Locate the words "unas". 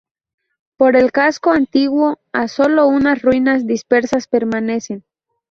2.87-3.21